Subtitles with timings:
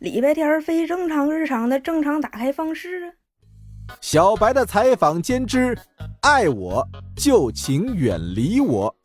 [0.00, 3.12] 礼拜天非正常日常的正常打开方式啊。
[4.00, 5.76] 小白的采访兼之，
[6.22, 6.82] 爱我
[7.14, 8.96] 就请远离我。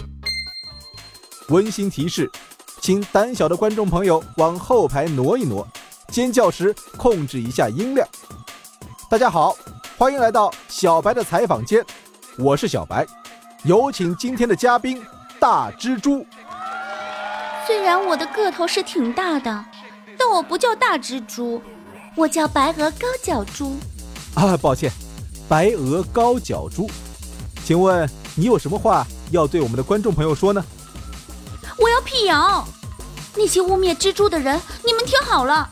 [1.49, 2.31] 温馨提示，
[2.79, 5.67] 请胆小的观众朋友往后排挪一挪，
[6.07, 8.07] 尖叫时控制一下音量。
[9.09, 9.53] 大家好，
[9.97, 11.85] 欢迎来到小白的采访间，
[12.37, 13.05] 我是小白，
[13.65, 15.03] 有请今天的嘉宾
[15.41, 16.25] 大蜘蛛。
[17.67, 19.65] 虽然我的个头是挺大的，
[20.27, 21.61] 但我不叫大蜘蛛，
[22.15, 23.77] 我叫白鹅高脚猪。
[24.33, 24.91] 啊，抱歉，
[25.47, 26.89] 白鹅高脚猪，
[27.63, 30.65] 请问你有什么话要对我们的观众朋友说呢？
[31.77, 32.65] 我要辟谣，
[33.35, 35.69] 那些污蔑蜘蛛的人，你们听好了，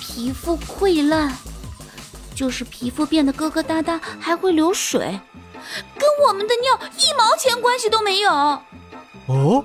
[0.00, 1.36] 皮肤溃烂，
[2.34, 5.20] 就是皮肤变得疙疙瘩瘩，还会流水，
[5.98, 8.32] 跟我们的尿一毛钱关系都没有。
[9.26, 9.62] 哦，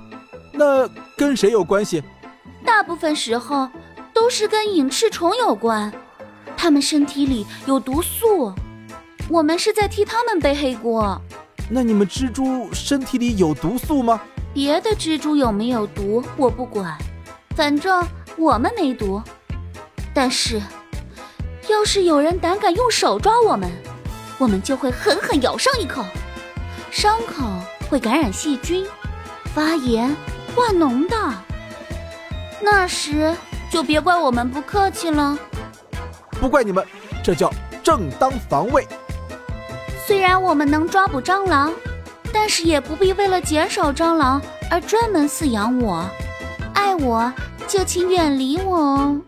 [0.51, 0.85] 那
[1.15, 2.03] 跟谁有关系？
[2.65, 3.69] 大部分时候
[4.15, 5.93] 都是跟隐翅虫有关。
[6.57, 8.53] 它们身体里有毒素，
[9.29, 11.21] 我们是在替它们背黑锅。
[11.69, 14.21] 那你们蜘蛛身体里有毒素吗？
[14.53, 16.97] 别的蜘蛛有没有毒我不管，
[17.57, 18.01] 反正
[18.37, 19.21] 我们没毒。
[20.13, 20.61] 但是，
[21.67, 23.69] 要是有人胆敢用手抓我们，
[24.37, 26.05] 我们就会狠狠咬上一口，
[26.89, 27.43] 伤口
[27.89, 28.87] 会感染细菌、
[29.53, 30.15] 发炎、
[30.55, 31.17] 化脓的。
[32.61, 33.35] 那时
[33.75, 35.37] 就别怪我们不客气了。
[36.39, 36.81] 不怪你们，
[37.21, 37.51] 这叫
[37.83, 38.87] 正当防卫。
[40.07, 41.73] 虽然我们能抓捕蟑螂，
[42.31, 46.09] 但是也不必为了减少蟑螂而专门饲养我。
[46.73, 47.29] 爱我
[47.67, 49.21] 就请远离我哦。